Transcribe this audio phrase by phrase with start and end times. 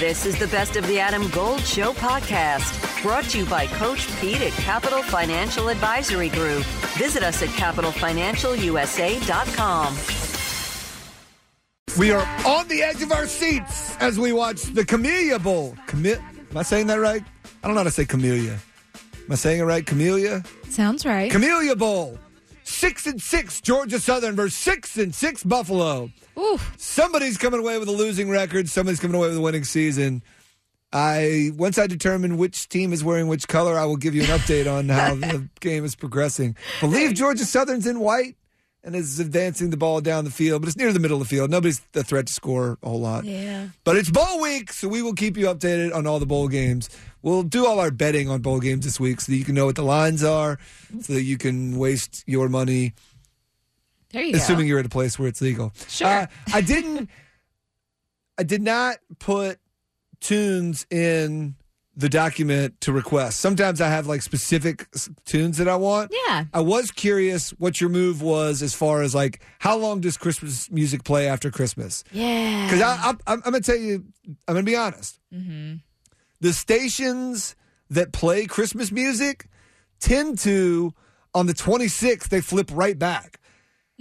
[0.00, 4.06] This is the Best of the Adam Gold Show podcast, brought to you by Coach
[4.20, 6.62] Pete at Capital Financial Advisory Group.
[6.96, 9.96] Visit us at capitalfinancialusa.com.
[11.98, 15.76] We are on the edge of our seats as we watch the Camellia Bowl.
[15.86, 17.22] Came- Am I saying that right?
[17.62, 18.58] I don't know how to say Camellia.
[18.94, 19.84] Am I saying it right?
[19.84, 20.42] Camellia?
[20.70, 21.30] Sounds right.
[21.30, 22.18] Camellia Bowl.
[22.64, 26.08] Six and six Georgia Southern versus six and six Buffalo.
[26.40, 26.74] Oof.
[26.78, 28.68] Somebody's coming away with a losing record.
[28.68, 30.22] Somebody's coming away with a winning season.
[30.92, 34.28] I once I determine which team is wearing which color, I will give you an
[34.28, 36.56] update on how the game is progressing.
[36.80, 38.36] Believe Georgia Southern's in white
[38.82, 41.28] and is advancing the ball down the field, but it's near the middle of the
[41.28, 41.50] field.
[41.50, 43.24] Nobody's a threat to score a whole lot.
[43.24, 43.68] Yeah.
[43.84, 46.88] But it's bowl week, so we will keep you updated on all the bowl games.
[47.22, 49.66] We'll do all our betting on bowl games this week so that you can know
[49.66, 50.58] what the lines are,
[51.02, 52.94] so that you can waste your money,
[54.12, 54.68] There you assuming go.
[54.70, 55.72] you're at a place where it's legal.
[55.88, 56.06] Sure.
[56.08, 57.08] Uh, I didn't.
[58.38, 59.58] I did not put
[60.20, 61.56] tunes in
[61.96, 63.40] the document to request.
[63.40, 66.14] Sometimes I have like specific s- tunes that I want.
[66.26, 66.44] Yeah.
[66.54, 70.70] I was curious what your move was as far as like how long does Christmas
[70.70, 72.02] music play after Christmas?
[72.12, 72.64] Yeah.
[72.66, 74.04] Because I, I, I'm going to tell you,
[74.48, 75.18] I'm going to be honest.
[76.40, 77.54] The stations
[77.90, 79.46] that play Christmas music
[79.98, 80.94] tend to,
[81.34, 83.39] on the 26th, they flip right back.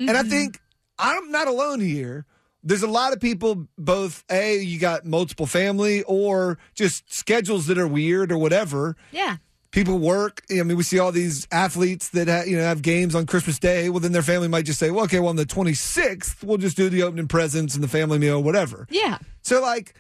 [0.08, 0.30] And I mm-hmm.
[0.30, 0.62] think
[0.98, 2.26] I'm not alone here.
[2.64, 7.78] There's a lot of people, both A, you got multiple family or just schedules that
[7.78, 8.96] are weird or whatever.
[9.12, 9.38] yeah.
[9.72, 10.42] People work.
[10.50, 13.60] I mean, we see all these athletes that ha- you know have games on Christmas
[13.60, 13.88] Day.
[13.90, 16.76] Well, then their family might just say, "Well, okay, well on the 26th, we'll just
[16.76, 19.20] do the opening presents and the family meal, whatever." Yeah.
[19.44, 19.94] So, like,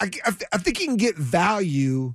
[0.00, 2.14] I, I, th- I think you can get value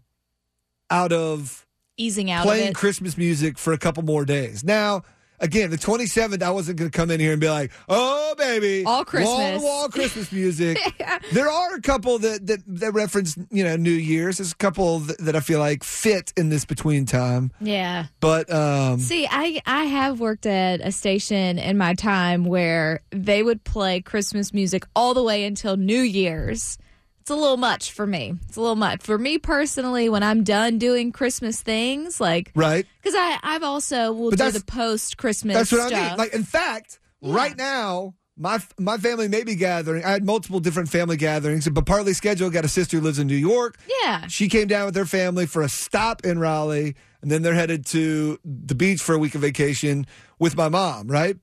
[0.89, 2.75] out of Easing out playing of it.
[2.75, 4.65] Christmas music for a couple more days.
[4.65, 5.03] Now,
[5.39, 8.83] again, the 27th, I wasn't going to come in here and be like, "Oh, baby,
[8.85, 10.77] All Christmas." wall Christmas music."
[11.31, 14.37] There are a couple that, that that reference, you know, New Year's.
[14.37, 18.05] There's a couple that, that I feel like fit in this between time, yeah.
[18.19, 23.43] but um, See, I I have worked at a station in my time where they
[23.43, 26.77] would play Christmas music all the way until New Year's.
[27.27, 28.35] It's a little much for me.
[28.47, 30.07] It's a little much for me personally.
[30.07, 32.85] When I'm done doing Christmas things, like right.
[33.03, 35.57] because I I've also will do the post Christmas.
[35.57, 36.01] That's what stuff.
[36.01, 36.17] I mean.
[36.17, 40.05] Like, in fact, right now, my my family may be gathering.
[40.05, 42.53] I had multiple different family gatherings, but partly scheduled.
[42.53, 43.77] Got a sister who lives in New York.
[44.03, 47.53] yeah, She came down with her family for a stop in Raleigh, and then they're
[47.53, 50.07] headed to the beach for a week of vacation
[50.39, 51.35] with my mom, right?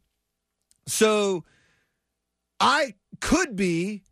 [0.87, 1.45] So
[2.59, 4.03] I could be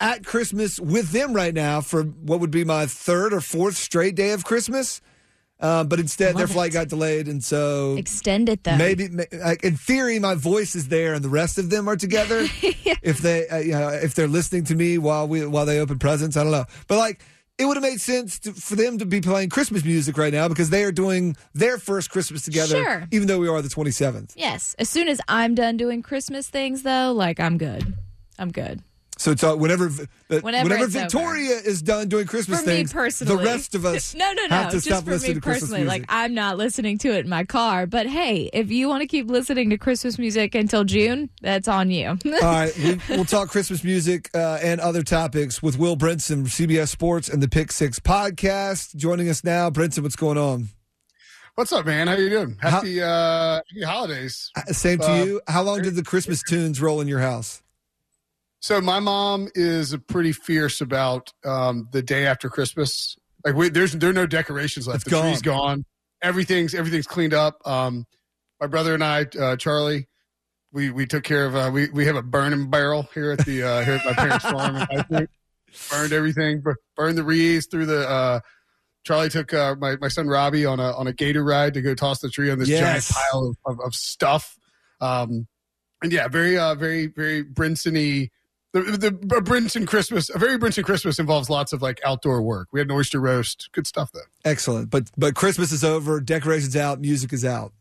[0.00, 4.14] at Christmas with them right now for what would be my third or fourth straight
[4.14, 5.00] day of Christmas.
[5.60, 6.74] Uh, but instead, their flight it.
[6.74, 8.76] got delayed, and so extend it though.
[8.76, 11.96] maybe, ma- like in theory, my voice is there, and the rest of them are
[11.96, 12.46] together.
[13.00, 15.98] If they, uh, you know, if they're listening to me while we while they open
[16.00, 16.64] presents, I don't know.
[16.88, 17.22] But like,
[17.56, 20.48] it would have made sense to, for them to be playing Christmas music right now
[20.48, 22.82] because they are doing their first Christmas together.
[22.82, 23.08] Sure.
[23.12, 24.34] Even though we are the twenty seventh.
[24.36, 24.74] Yes.
[24.80, 27.94] As soon as I'm done doing Christmas things, though, like I'm good.
[28.38, 28.82] I'm good.
[29.18, 30.06] So it's uh, whenever uh,
[30.40, 31.04] Whenever whenever it's over.
[31.04, 34.46] Victoria is done doing Christmas For me things, personally, the rest of us no, no,
[34.46, 35.82] no, have to just stop for listening me to Christmas personally.
[35.84, 36.00] music.
[36.02, 39.08] Like I'm not listening to it in my car, but hey, if you want to
[39.08, 42.10] keep listening to Christmas music until June, that's on you.
[42.26, 46.88] All right, we, we'll talk Christmas music uh, and other topics with Will Brinson CBS
[46.88, 48.94] Sports and the Pick Six podcast.
[48.94, 50.68] Joining us now, Brinson, what's going on?
[51.56, 52.06] What's up, man?
[52.06, 52.56] How you doing?
[52.60, 53.08] Happy uh
[53.56, 54.52] happy holidays.
[54.56, 55.40] Uh, Same to Uh, you.
[55.48, 57.62] How long did the Christmas tunes roll in your house?
[58.60, 63.16] So my mom is pretty fierce about um the day after Christmas.
[63.44, 64.96] Like we, there's there are no decorations left.
[64.96, 65.22] It's the gone.
[65.22, 65.84] tree's gone.
[66.22, 67.58] Everything's everything's cleaned up.
[67.64, 68.04] Um
[68.60, 70.08] my brother and I, uh Charlie,
[70.72, 73.62] we we took care of uh we we have a burning barrel here at the
[73.62, 74.86] uh here at my parents' farm
[75.90, 76.62] Burned everything,
[76.96, 78.40] burned the wreaths through the uh
[79.04, 81.94] Charlie took uh, my, my son Robbie on a on a gator ride to go
[81.94, 82.80] toss the tree on this Yes.
[82.80, 84.58] giant pile of, of, of stuff.
[85.00, 85.46] Um,
[86.02, 88.28] and yeah, very uh, very very Brinson-y.
[88.82, 92.68] The, the, Brinson Christmas, a very Brinson Christmas involves lots of like outdoor work.
[92.72, 94.20] We had an oyster roast, good stuff though.
[94.44, 94.90] Excellent.
[94.90, 97.72] But but Christmas is over, decorations out, music is out.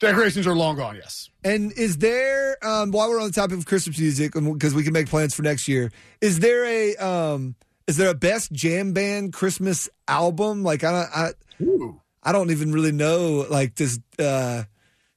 [0.00, 0.96] Decorations are long gone.
[0.96, 1.30] Yes.
[1.44, 4.92] And is there um, while we're on the topic of Christmas music, because we can
[4.92, 7.54] make plans for next year, is there a um,
[7.86, 10.64] is there a best jam band Christmas album?
[10.64, 11.30] Like I don't I,
[11.62, 12.00] Ooh.
[12.22, 13.46] I don't even really know.
[13.48, 14.64] Like does uh,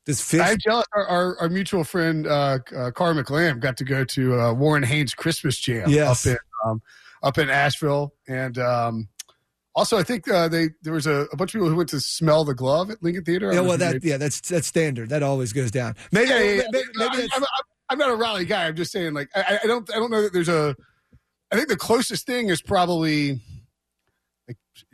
[0.05, 0.85] does Phish I'm jealous.
[0.93, 4.83] Our, our, our mutual friend uh, uh, Cara McLam got to go to uh, Warren
[4.83, 6.25] Haynes Christmas Jam Yes.
[6.25, 6.81] up in um,
[7.23, 9.07] up in Asheville, and um,
[9.75, 11.99] also I think uh, they there was a, a bunch of people who went to
[11.99, 13.51] Smell the Glove at Lincoln Theater.
[13.51, 15.09] I Yeah, well, that yeah, that's that's standard.
[15.09, 15.95] That always goes down.
[16.11, 16.63] Maybe yeah, yeah, yeah.
[16.71, 17.47] maybe, maybe I'm, I'm,
[17.89, 18.67] I'm not a rally guy.
[18.67, 20.75] I'm just saying, like, I, I don't, I don't know that there's a.
[21.51, 23.39] I think the closest thing is probably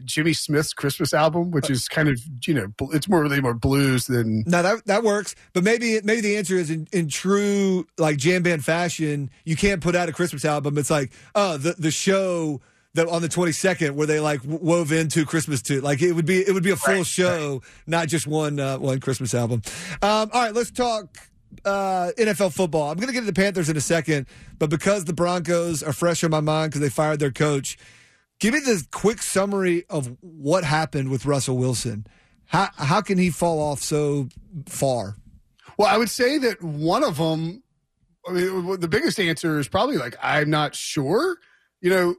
[0.03, 4.05] Jimmy Smith's Christmas album, which is kind of you know it's more really more blues
[4.05, 4.43] than.
[4.45, 8.43] No, that that works, but maybe maybe the answer is in, in true like jam
[8.43, 9.29] band fashion.
[9.43, 10.77] You can't put out a Christmas album.
[10.77, 12.61] It's like oh the the show
[12.93, 15.81] that on the 22nd where they like wove into Christmas too.
[15.81, 17.61] Like it would be it would be a full right, show, right.
[17.87, 19.61] not just one uh, one Christmas album.
[20.01, 21.17] Um, all right, let's talk
[21.65, 22.91] uh, NFL football.
[22.91, 24.27] I'm going to get to the Panthers in a second,
[24.59, 27.77] but because the Broncos are fresh on my mind because they fired their coach,
[28.41, 32.05] give me the quick summary of what happened with Russell Wilson.
[32.47, 34.27] How how can he fall off so
[34.67, 35.15] far?
[35.77, 37.63] Well, I would say that one of them.
[38.27, 41.37] I mean, the biggest answer is probably like I'm not sure.
[41.79, 42.15] You know,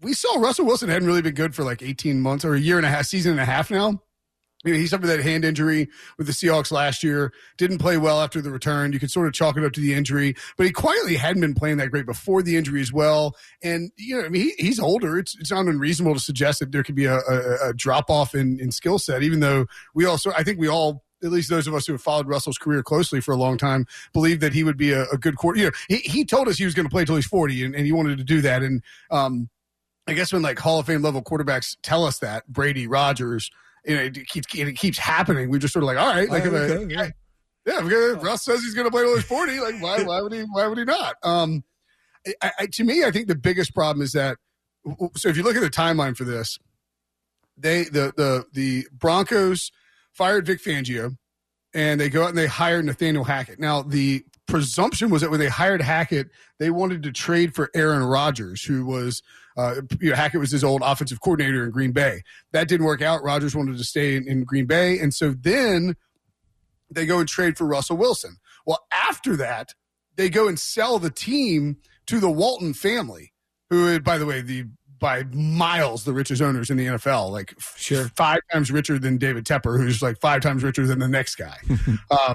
[0.00, 2.76] we saw Russell Wilson hadn't really been good for like 18 months or a year
[2.76, 4.00] and a half, season and a half now.
[4.68, 5.88] You know, he suffered that hand injury
[6.18, 7.32] with the Seahawks last year.
[7.56, 8.92] Didn't play well after the return.
[8.92, 11.54] You could sort of chalk it up to the injury, but he quietly hadn't been
[11.54, 13.34] playing that great before the injury as well.
[13.62, 15.18] And you know, I mean, he, he's older.
[15.18, 18.34] It's it's not unreasonable to suggest that there could be a, a, a drop off
[18.34, 19.22] in in skill set.
[19.22, 22.02] Even though we also, I think we all at least those of us who have
[22.02, 25.16] followed Russell's career closely for a long time, believe that he would be a, a
[25.16, 25.58] good quarter.
[25.58, 27.74] You know, he, he told us he was going to play till he's 40 and,
[27.74, 28.62] and he wanted to do that.
[28.62, 29.48] And, um,
[30.06, 33.50] I guess when like Hall of Fame level quarterbacks tell us that Brady, Rodgers,
[33.84, 35.50] you know, it keeps it keeps happening.
[35.50, 37.08] We're just sort of like, all right, like, oh, okay, yeah,
[37.66, 39.60] yeah because Russ says he's going to play till he's forty.
[39.60, 40.42] Like, why, why would he?
[40.42, 41.16] Why would he not?
[41.22, 41.64] Um,
[42.42, 44.36] I, I, to me, I think the biggest problem is that.
[45.16, 46.58] So if you look at the timeline for this,
[47.56, 49.70] they the the the Broncos
[50.12, 51.16] fired Vic Fangio,
[51.74, 53.58] and they go out and they hire Nathaniel Hackett.
[53.58, 58.02] Now the presumption was that when they hired Hackett, they wanted to trade for Aaron
[58.02, 59.22] Rodgers, who was
[59.56, 62.22] uh, you know, Hackett was his old offensive coordinator in Green Bay.
[62.52, 63.24] That didn't work out.
[63.24, 65.96] Rodgers wanted to stay in, in Green Bay, and so then
[66.90, 68.36] they go and trade for Russell Wilson.
[68.66, 69.74] Well, after that,
[70.16, 73.32] they go and sell the team to the Walton family,
[73.68, 74.66] who, by the way, the
[75.00, 78.08] by miles the richest owners in the NFL, like sure.
[78.16, 81.56] five times richer than David Tepper, who's like five times richer than the next guy.
[82.10, 82.34] uh,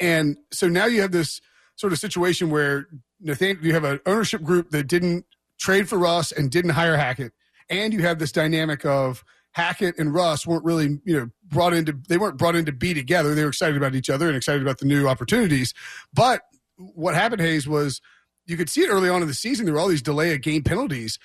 [0.00, 1.40] and so now you have this
[1.76, 2.86] sort of situation where
[3.20, 5.26] Nathan, you have an ownership group that didn't
[5.58, 7.32] trade for Russ and didn't hire Hackett.
[7.68, 11.96] And you have this dynamic of Hackett and Russ weren't really, you know, brought into
[12.08, 13.34] they weren't brought in to be together.
[13.34, 15.74] They were excited about each other and excited about the new opportunities.
[16.12, 16.42] But
[16.76, 18.00] what happened, Hayes, was
[18.46, 19.66] you could see it early on in the season.
[19.66, 21.18] There were all these delay of game penalties.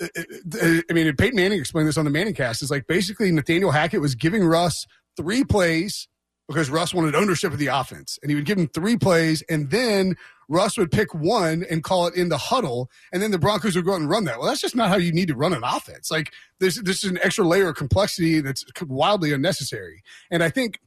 [0.00, 0.22] Uh, uh,
[0.60, 2.62] uh, I mean, Peyton Manning explained this on the ManningCast.
[2.62, 4.86] Is like basically Nathaniel Hackett was giving Russ
[5.16, 6.08] three plays
[6.48, 8.18] because Russ wanted ownership of the offense.
[8.22, 10.16] And he would give him three plays, and then
[10.48, 13.84] Russ would pick one and call it in the huddle, and then the Broncos would
[13.84, 14.38] go out and run that.
[14.38, 16.10] Well, that's just not how you need to run an offense.
[16.10, 20.02] Like there's this is an extra layer of complexity that's wildly unnecessary.
[20.30, 20.78] And I think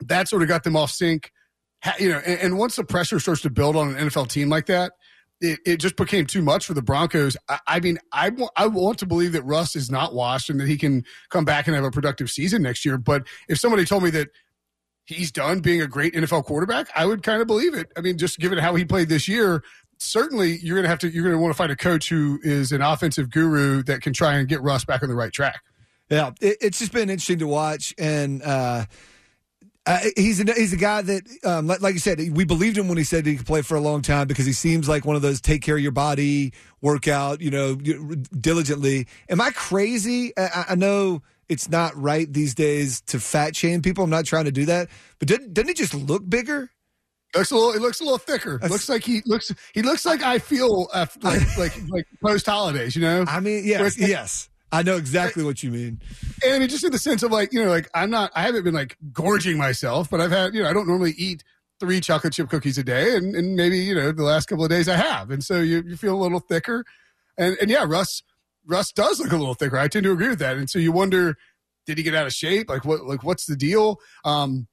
[0.00, 1.32] that sort of got them off sync.
[2.00, 4.66] You know, and, and once the pressure starts to build on an NFL team like
[4.66, 4.92] that,
[5.40, 7.36] it, it just became too much for the Broncos.
[7.48, 10.66] I, I mean, I, I want to believe that Russ is not washed and that
[10.66, 12.98] he can come back and have a productive season next year.
[12.98, 14.28] But if somebody told me that
[15.08, 17.90] he's done being a great NFL quarterback, I would kind of believe it.
[17.96, 19.64] I mean, just given how he played this year,
[19.96, 22.38] certainly you're going to have to you're going to want to find a coach who
[22.42, 25.62] is an offensive guru that can try and get Russ back on the right track.
[26.10, 28.84] Yeah, it, it's just been interesting to watch, and uh,
[29.88, 32.88] uh, he's a, he's a guy that, um, like, like, you said, we believed him
[32.88, 35.16] when he said he could play for a long time because he seems like one
[35.16, 36.52] of those take care of your body,
[36.82, 39.06] workout, you know, diligently.
[39.30, 40.32] Am I crazy?
[40.36, 44.04] I, I know it's not right these days to fat shame people.
[44.04, 46.70] I'm not trying to do that, but didn't, didn't he just look bigger?
[47.34, 47.72] Looks a little.
[47.72, 48.58] It looks a little thicker.
[48.58, 49.52] That's, looks like he looks.
[49.74, 52.96] He looks like I feel after, like like like post holidays.
[52.96, 53.24] You know.
[53.28, 54.48] I mean, yes, yes.
[54.70, 56.00] I know exactly what you mean.
[56.44, 58.30] And I mean, just in the sense of like you know, like I'm not.
[58.34, 61.42] I haven't been like gorging myself, but I've had you know, I don't normally eat
[61.80, 64.70] three chocolate chip cookies a day, and, and maybe you know the last couple of
[64.70, 66.84] days I have, and so you you feel a little thicker,
[67.38, 68.22] and and yeah, Russ
[68.66, 69.78] Russ does look a little thicker.
[69.78, 70.56] I tend to agree with that.
[70.56, 71.36] And so you wonder,
[71.86, 72.68] did he get out of shape?
[72.68, 73.06] Like what?
[73.06, 74.00] Like what's the deal?
[74.24, 74.68] Um,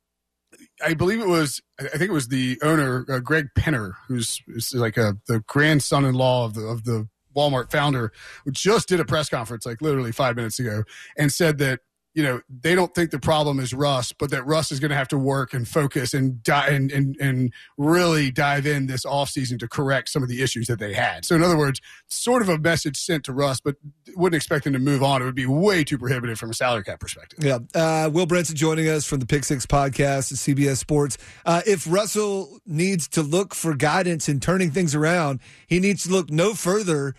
[0.83, 1.61] I believe it was.
[1.79, 4.41] I think it was the owner, uh, Greg Penner, who's
[4.73, 8.11] like a the grandson-in-law of the of the Walmart founder,
[8.51, 10.83] just did a press conference like literally five minutes ago,
[11.17, 11.81] and said that
[12.15, 14.95] you know they don't think the problem is Russ, but that Russ is going to
[14.95, 19.59] have to work and focus and die and, and and really dive in this offseason
[19.59, 21.25] to correct some of the issues that they had.
[21.25, 23.75] So in other words, sort of a message sent to Russ, but
[24.15, 25.21] wouldn't expect him to move on.
[25.21, 27.43] It would be way too prohibitive from a salary cap perspective.
[27.43, 31.17] Yeah, uh, Will Brinson joining us from the Pick Six podcast at CBS Sports.
[31.45, 36.09] Uh, if Russell needs to look for guidance in turning things around, he needs to
[36.09, 37.13] look no further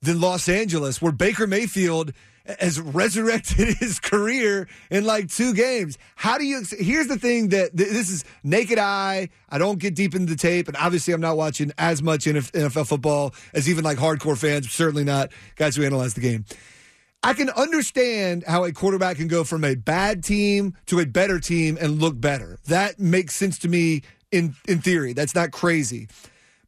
[0.00, 2.12] than Los Angeles, where Baker Mayfield
[2.58, 5.98] has resurrected his career in like two games.
[6.16, 6.62] How do you?
[6.78, 9.28] Here's the thing that this is naked eye.
[9.48, 12.86] I don't get deep into the tape, and obviously I'm not watching as much NFL
[12.86, 14.70] football as even like hardcore fans.
[14.70, 16.44] Certainly not guys who analyze the game.
[17.22, 21.40] I can understand how a quarterback can go from a bad team to a better
[21.40, 22.58] team and look better.
[22.66, 25.12] That makes sense to me in in theory.
[25.12, 26.08] That's not crazy.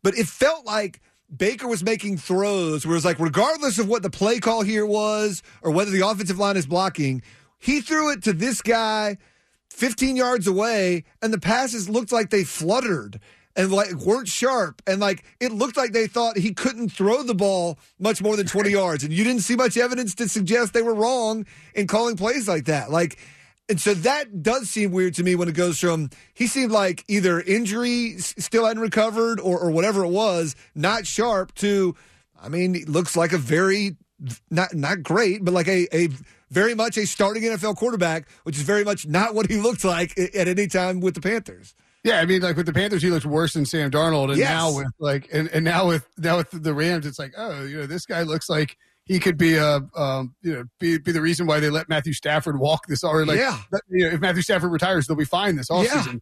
[0.02, 1.00] But it felt like
[1.34, 5.42] Baker was making throws where it's like, regardless of what the play call here was
[5.62, 7.22] or whether the offensive line is blocking,
[7.58, 9.18] he threw it to this guy
[9.70, 13.20] 15 yards away, and the passes looked like they fluttered
[13.56, 14.82] and like weren't sharp.
[14.86, 18.46] And like it looked like they thought he couldn't throw the ball much more than
[18.46, 19.04] 20 yards.
[19.04, 22.64] And you didn't see much evidence to suggest they were wrong in calling plays like
[22.66, 22.90] that.
[22.90, 23.18] Like
[23.70, 27.04] and so that does seem weird to me when it goes from he seemed like
[27.06, 31.94] either injury still hadn't recovered or, or whatever it was, not sharp to,
[32.42, 33.96] I mean, looks like a very
[34.50, 36.08] not not great, but like a, a
[36.50, 40.18] very much a starting NFL quarterback, which is very much not what he looked like
[40.18, 41.74] at any time with the Panthers.
[42.02, 44.50] Yeah, I mean, like with the Panthers, he looked worse than Sam Darnold, and yes.
[44.50, 47.78] now with like, and, and now with now with the Rams, it's like, oh, you
[47.78, 48.76] know, this guy looks like
[49.10, 52.12] he could be a um, you know be, be the reason why they let Matthew
[52.12, 53.58] Stafford walk this or like yeah.
[53.88, 56.20] you know, if Matthew Stafford retires they'll be fine this offseason.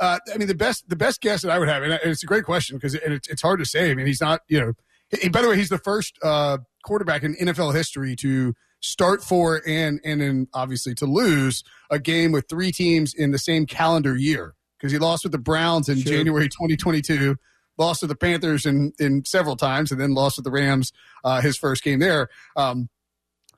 [0.00, 0.06] Yeah.
[0.06, 2.26] Uh, I mean the best the best guess that I would have and it's a
[2.26, 3.92] great question because it, it's, it's hard to say.
[3.92, 4.72] I mean he's not you know
[5.10, 9.62] he, by the way he's the first uh, quarterback in NFL history to start for
[9.64, 14.16] and and then obviously to lose a game with three teams in the same calendar
[14.16, 16.12] year because he lost with the Browns in sure.
[16.12, 17.36] January 2022
[17.76, 20.92] lost to the Panthers in, in several times, and then lost to the Rams
[21.24, 22.28] uh, his first game there.
[22.56, 22.88] Um,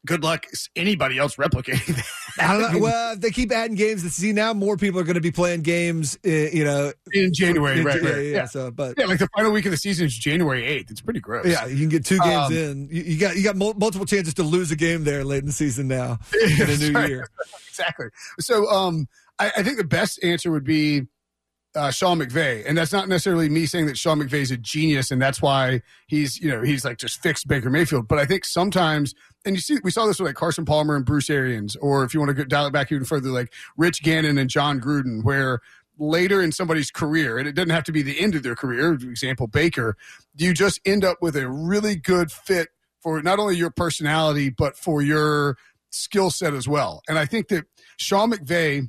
[0.06, 0.46] good luck
[0.76, 2.06] anybody else replicating that.
[2.38, 2.78] I don't know.
[2.86, 4.02] Well, they keep adding games.
[4.14, 6.16] See, now more people are going to be playing games.
[6.24, 8.02] Uh, you know, in January, in, right?
[8.02, 8.24] Yeah, right.
[8.24, 10.90] Yeah, yeah, So, but yeah, like the final week of the season is January eighth.
[10.90, 11.46] It's pretty gross.
[11.46, 12.88] Yeah, you can get two games um, in.
[12.90, 15.52] You, you, got you got multiple chances to lose a game there late in the
[15.52, 17.08] season now in a new right.
[17.08, 17.28] year.
[17.68, 18.06] exactly.
[18.38, 19.08] So, um,
[19.38, 21.06] I, I think the best answer would be
[21.76, 25.10] uh, Sean McVay, and that's not necessarily me saying that Sean McVay is a genius,
[25.10, 28.08] and that's why he's you know he's like just fixed Baker Mayfield.
[28.08, 29.14] But I think sometimes,
[29.44, 32.14] and you see, we saw this with like Carson Palmer and Bruce Arians, or if
[32.14, 35.60] you want to dial it back even further, like Rich Gannon and Jon Gruden, where
[35.98, 38.98] later in somebody's career, and it doesn't have to be the end of their career.
[38.98, 39.96] For example, Baker,
[40.34, 42.68] you just end up with a really good fit
[43.00, 45.56] for not only your personality but for your
[45.90, 47.02] skill set as well.
[47.08, 47.64] And I think that
[47.96, 48.88] Sean McVay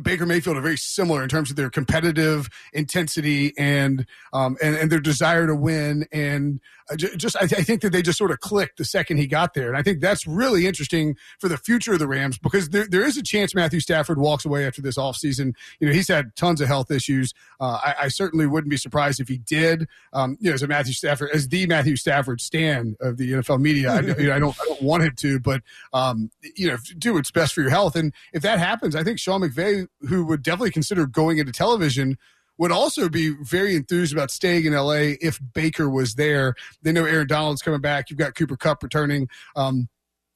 [0.00, 4.90] Baker Mayfield are very similar in terms of their competitive intensity and um, and, and
[4.90, 6.06] their desire to win.
[6.12, 6.60] And
[6.96, 9.54] just I, th- I, think that they just sort of clicked the second he got
[9.54, 12.86] there, and I think that's really interesting for the future of the Rams because there,
[12.88, 15.54] there is a chance Matthew Stafford walks away after this offseason.
[15.78, 17.34] You know, he's had tons of health issues.
[17.60, 19.88] Uh, I, I, certainly wouldn't be surprised if he did.
[20.12, 23.60] Um, you know, as a Matthew Stafford, as the Matthew Stafford stand of the NFL
[23.60, 26.76] media, I, you know, I don't I don't want him to, but um, you know,
[26.98, 27.96] do what's best for your health.
[27.96, 32.16] And if that happens, I think Sean McVay, who would definitely consider going into television
[32.58, 36.54] would also be very enthused about staying in LA if Baker was there.
[36.82, 38.10] They know Aaron Donald's coming back.
[38.10, 39.28] You've got Cooper Kupp returning.
[39.56, 39.88] Um,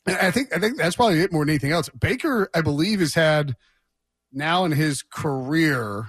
[0.06, 1.88] I think I think that's probably it more than anything else.
[1.90, 3.56] Baker, I believe, has had
[4.32, 6.08] now in his career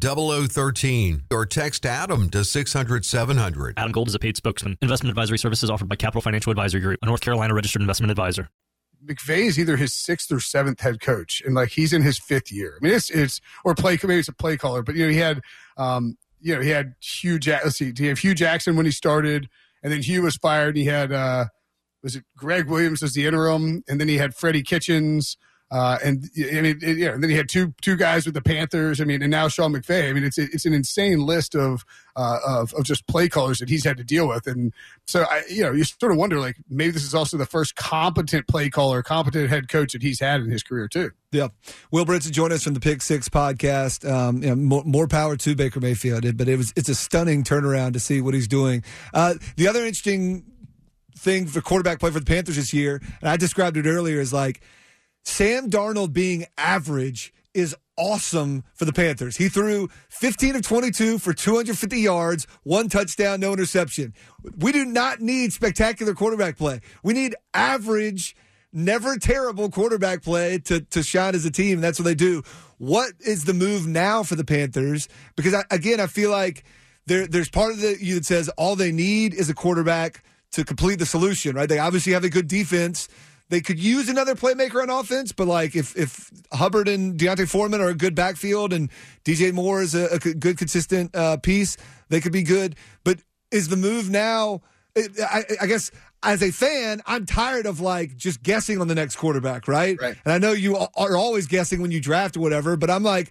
[0.00, 3.74] 0013 or text Adam to 600 700.
[3.76, 4.78] Adam Gold is a paid spokesman.
[4.82, 8.48] Investment advisory services offered by Capital Financial Advisory Group, a North Carolina registered investment advisor.
[9.04, 12.50] McVay is either his sixth or seventh head coach, and like he's in his fifth
[12.50, 12.78] year.
[12.80, 15.18] I mean, it's it's or play maybe it's a play caller, but you know he
[15.18, 15.40] had
[15.76, 17.64] um you know he had Hue Jack.
[17.64, 19.48] Let's see, he had Hue Jackson when he started,
[19.82, 20.70] and then Hue was fired.
[20.70, 21.46] And he had uh
[22.02, 25.36] was it Gregg Williams as the interim, and then he had Freddie Kitchens.
[25.70, 28.40] Uh, and I mean, it, yeah, and then he had two two guys with the
[28.40, 29.02] Panthers.
[29.02, 30.08] I mean, and now Sean McVay.
[30.08, 31.84] I mean, it's it's an insane list of
[32.16, 34.46] uh, of of just play callers that he's had to deal with.
[34.46, 34.72] And
[35.06, 37.76] so, I you know, you sort of wonder like maybe this is also the first
[37.76, 41.10] competent play caller, competent head coach that he's had in his career too.
[41.32, 41.48] Yeah,
[41.90, 44.10] Will Brinson joined us from the Pick Six podcast.
[44.10, 47.44] Um, you know, more, more, power to Baker Mayfield, but it was it's a stunning
[47.44, 48.82] turnaround to see what he's doing.
[49.12, 50.46] Uh, the other interesting
[51.18, 54.32] thing for quarterback play for the Panthers this year, and I described it earlier, is
[54.32, 54.62] like
[55.24, 59.36] Sam Darnold being average is awesome for the Panthers.
[59.36, 64.14] He threw 15 of 22 for 250 yards, one touchdown, no interception.
[64.58, 66.80] We do not need spectacular quarterback play.
[67.02, 68.36] We need average,
[68.72, 71.80] never terrible quarterback play to, to shine as a team.
[71.80, 72.42] That's what they do.
[72.78, 75.08] What is the move now for the Panthers?
[75.36, 76.64] Because, I, again, I feel like
[77.06, 80.22] there, there's part of the you that says all they need is a quarterback
[80.52, 81.68] to complete the solution, right?
[81.68, 83.08] They obviously have a good defense
[83.50, 87.80] they could use another playmaker on offense, but like if if Hubbard and D'Onta Foreman
[87.80, 88.90] are a good backfield and
[89.24, 91.76] DJ Moore is a, a good consistent uh, piece,
[92.08, 92.76] they could be good.
[93.04, 94.62] But is the move now?
[94.96, 95.90] I, I guess
[96.22, 100.00] as a fan, I'm tired of like just guessing on the next quarterback, right?
[100.00, 100.16] Right.
[100.24, 103.30] And I know you are always guessing when you draft or whatever, but I'm like,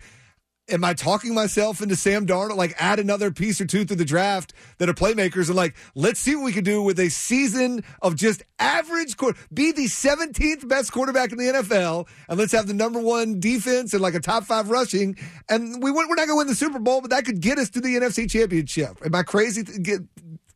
[0.69, 2.55] am I talking myself into Sam Darnold?
[2.57, 6.19] Like, add another piece or two through the draft that are playmakers and like, let's
[6.19, 9.15] see what we can do with a season of just average.
[9.53, 13.93] Be the 17th best quarterback in the NFL, and let's have the number one defense
[13.93, 15.17] and like a top five rushing.
[15.49, 17.69] And we we're not going to win the Super Bowl, but that could get us
[17.71, 18.97] to the NFC Championship.
[19.05, 19.63] Am I crazy?
[19.63, 20.01] To get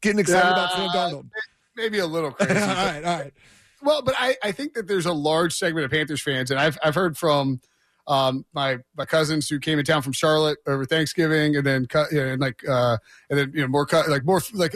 [0.02, 1.30] getting excited about Sam Uh, Darnold?
[1.76, 2.54] Maybe a little crazy.
[2.60, 3.34] all right, all right.
[3.84, 6.78] Well, but I, I think that there's a large segment of Panthers fans, and I've
[6.84, 7.62] I've heard from
[8.08, 12.12] um, my my cousins who came in town from Charlotte over Thanksgiving, and then cut,
[12.12, 12.98] you know, and like uh,
[13.30, 14.76] and then you know more cut, like more like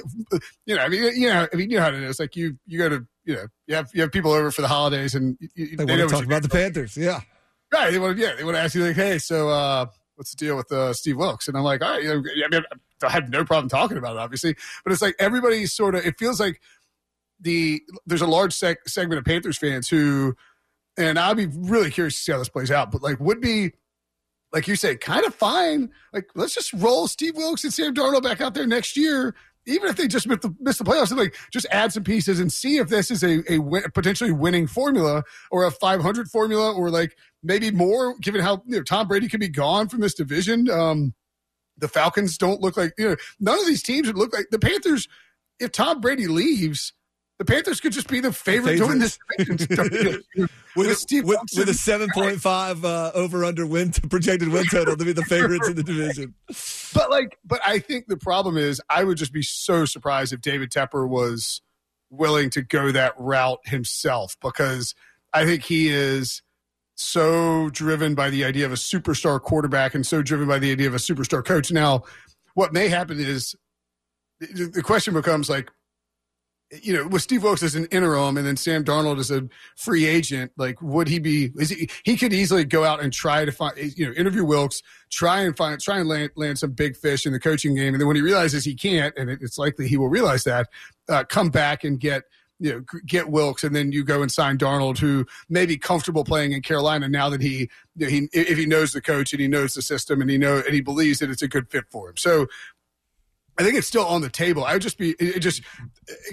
[0.66, 2.58] you know I mean you know I mean you know how it is like you
[2.66, 5.38] you go to you know you have you have people over for the holidays and
[5.56, 6.96] you, They know want to talk about the Panthers.
[6.96, 7.22] Yeah.
[7.74, 10.32] right they want to yeah they want to ask you like hey so uh, what's
[10.32, 12.64] the deal with uh, Steve Wilks and I'm like all right you know, I mean
[13.04, 16.18] I have no problem talking about it obviously but it's like everybody's sort of it
[16.20, 16.62] feels like
[17.40, 20.36] the there's a large sec- segment of Panthers fans who,
[20.98, 23.74] and I'll be really curious to see how this plays out, but like would be,
[24.54, 25.92] like you say, kind of fine.
[26.14, 29.36] Like let's just roll Steve Wilks and Sam Darnold back out there next year,
[29.66, 31.12] even if they just miss the, miss the playoffs.
[31.12, 34.32] And like just add some pieces and see if this is a a win, potentially
[34.32, 39.08] winning formula or a 500 formula or like maybe more, given how you know Tom
[39.08, 40.70] Brady could be gone from this division.
[40.70, 41.14] Um,
[41.78, 44.60] the Falcons don't look like you know none of these teams would look like the
[44.60, 45.08] Panthers.
[45.60, 46.94] If Tom Brady leaves,
[47.38, 50.24] the Panthers could just be the favorite to win this division.
[50.36, 54.50] with, With Steve with, with a seven point five uh, over under win to, projected
[54.50, 56.34] win total to be the favorites in the division.
[56.94, 60.42] but like, but I think the problem is I would just be so surprised if
[60.42, 61.62] David Tepper was
[62.10, 64.96] willing to go that route himself because
[65.34, 66.42] I think he is
[66.96, 70.88] so driven by the idea of a superstar quarterback and so driven by the idea
[70.88, 71.72] of a superstar coach.
[71.72, 72.04] Now,
[72.54, 73.56] what may happen is
[74.40, 75.70] the the question becomes like,
[76.82, 80.06] you know, with Steve Wilks as an interim and then Sam Darnold as a free
[80.06, 81.52] agent, like, would he be?
[81.58, 84.82] Is he, he could easily go out and try to find, you know, interview Wilks,
[85.12, 88.02] try and find, try and land, land some big fish in the coaching game, and
[88.02, 90.68] then when he realizes he can't, and it, it's likely he will realize that,
[91.08, 92.24] uh, come back and get.
[92.58, 96.24] You know, get Wilks, and then you go and sign Darnold, who may be comfortable
[96.24, 99.42] playing in Carolina now that he, you know, he if he knows the coach and
[99.42, 101.84] he knows the system and he know and he believes that it's a good fit
[101.92, 102.16] for him.
[102.16, 102.48] So
[103.58, 104.66] I think it's still on the table.
[104.66, 105.62] I would just be just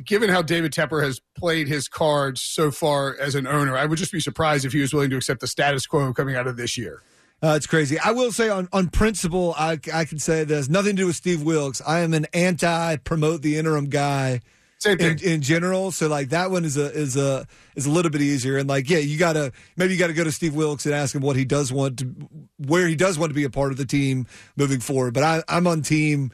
[0.05, 3.99] given how David Tepper has played his cards so far as an owner, I would
[3.99, 6.57] just be surprised if he was willing to accept the status quo coming out of
[6.57, 7.03] this year.
[7.43, 7.99] Uh, it's crazy.
[7.99, 11.17] I will say on, on principle, I, I can say this nothing to do with
[11.17, 11.83] Steve Wilks.
[11.85, 14.43] I am an anti promote the interim guy
[14.79, 15.19] Same thing.
[15.19, 15.91] in, in general.
[15.91, 18.59] So like that one is a is a is a little bit easier.
[18.59, 21.23] And like yeah, you gotta maybe you gotta go to Steve Wilks and ask him
[21.23, 22.15] what he does want to
[22.59, 25.13] where he does want to be a part of the team moving forward.
[25.13, 26.31] But I, I'm on team.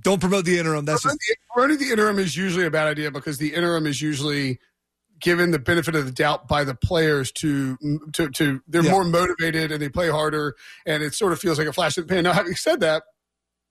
[0.00, 0.84] Don't promote the interim.
[0.84, 1.18] That's just
[1.56, 4.58] Running the interim is usually a bad idea because the interim is usually
[5.18, 7.76] given the benefit of the doubt by the players to
[8.12, 8.90] to, to they're Yeah.
[8.90, 12.06] more motivated and they play harder and it sort of feels like a flash in
[12.06, 12.24] the pan.
[12.24, 13.04] Now, having said that,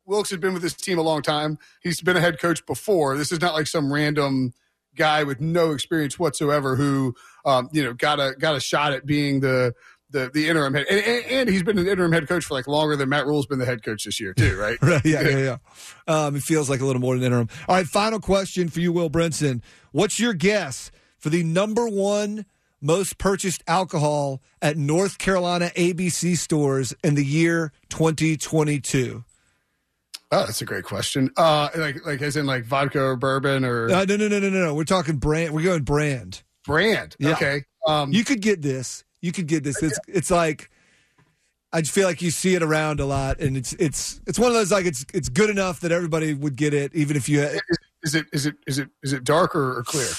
[0.06, 1.60] Wilks has been with this team a long time.
[1.84, 3.18] He's been a head coach before.
[3.18, 4.54] This is not like some random
[4.96, 9.06] guy with no experience whatsoever who um, you know got a got a shot at
[9.06, 9.74] being the
[10.12, 12.68] the, the interim head and, and, and he's been an interim head coach for like
[12.68, 14.78] longer than Matt Rhule's been the head coach this year too, right?
[14.82, 15.58] Right, yeah, yeah, yeah.
[16.26, 17.50] Um, it feels like a little more than interim.
[17.68, 19.62] All right, final question for you, Will Brinson.
[19.92, 22.46] What's your guess for the number one
[22.82, 29.24] most purchased alcohol at North Carolina ABC stores in the year 2022?
[30.34, 31.30] Oh, that's a great question.
[31.36, 34.50] Uh, like like as in like vodka or bourbon or Uh, no, no, no, no,
[34.50, 34.74] no, no.
[34.76, 35.54] We're talking brand.
[35.54, 36.42] We're going brand.
[36.66, 37.16] brand.
[37.20, 37.32] Yeah.
[37.34, 37.64] Okay.
[37.86, 39.04] Um, You could get this.
[39.22, 39.82] You could get this.
[39.82, 40.70] It's it's like
[41.74, 44.50] I just feel like you see it around a lot, and it's it's it's one
[44.50, 47.42] of those like it's it's good enough that everybody would get it, even if you.
[48.04, 50.10] is it is it is it is it darker or, clear?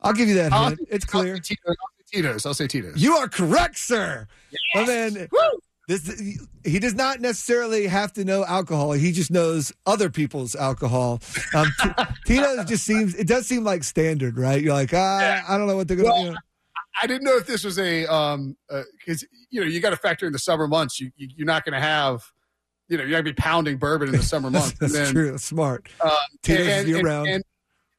[0.00, 0.52] I'll give you that.
[0.52, 0.80] I'll hint.
[0.90, 1.36] It's I'll clear.
[1.36, 1.76] say Tito's.
[1.80, 2.46] I'll say Tito's.
[2.46, 3.02] I'll say Tito's.
[3.02, 4.26] You are correct, sir.
[4.74, 5.28] Well, then,
[5.86, 8.92] this he does not necessarily have to know alcohol.
[8.92, 11.20] He just knows other people's alcohol.
[11.54, 11.66] Um,
[12.26, 14.62] Tito's just seems it does seem like standard, right?
[14.62, 16.08] You're like, ah, I don't know what they're gonna.
[16.08, 16.38] Well, you know.
[17.02, 20.26] I didn't know if this was a um because you know you got to factor
[20.26, 21.00] in the summer months.
[21.00, 22.22] You, you you're not going to have
[22.88, 24.78] you know you're going to be pounding bourbon in the summer months.
[24.78, 25.30] That's and then, true.
[25.32, 25.88] That's smart.
[26.42, 27.28] Tito's and- year and- round.
[27.28, 27.44] and-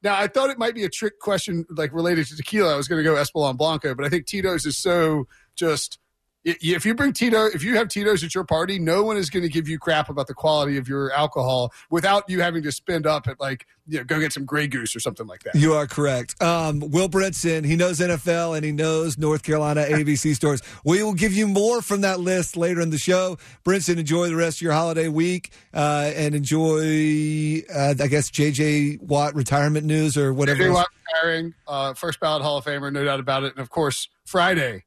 [0.02, 2.74] now I thought it might be a trick question like related to tequila.
[2.74, 5.98] I was going to go Espolon Blanco, but I think Tito's is so just
[6.46, 9.42] if you bring Tito, if you have Tito's at your party, no one is going
[9.42, 13.04] to give you crap about the quality of your alcohol without you having to spend
[13.04, 15.56] up at like, you know, go get some Grey Goose or something like that.
[15.56, 16.40] You are correct.
[16.40, 20.62] Um, Will Brinson, he knows NFL and he knows North Carolina ABC stores.
[20.84, 23.38] We will give you more from that list later in the show.
[23.64, 29.02] Brinson, enjoy the rest of your holiday week uh, and enjoy, uh, I guess, JJ
[29.02, 30.58] Watt retirement news or whatever.
[30.58, 30.70] J.J.
[30.70, 33.52] Watt retiring, uh, first ballot Hall of Famer, no doubt about it.
[33.54, 34.84] And of course, Friday,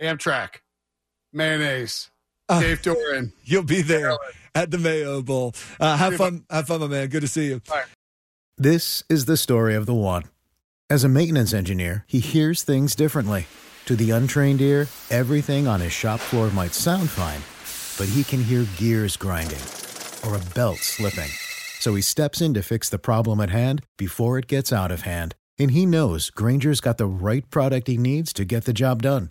[0.00, 0.60] Amtrak,
[1.32, 2.10] mayonnaise,
[2.48, 3.32] Uh, Dave Doeren.
[3.44, 4.16] You'll be there
[4.54, 5.54] at the Mayo Bowl.
[5.78, 7.08] Uh, have fun, have fun, my man.
[7.08, 7.62] Good to see you.
[8.58, 10.24] This is the story of the one.
[10.90, 13.46] As a maintenance engineer, he hears things differently.
[13.86, 17.40] To the untrained ear, everything on his shop floor might sound fine,
[17.98, 19.62] but he can hear gears grinding
[20.26, 21.30] or a belt slipping.
[21.78, 25.02] So he steps in to fix the problem at hand before it gets out of
[25.02, 25.34] hand.
[25.58, 29.30] And he knows Grainger's got the right product he needs to get the job done,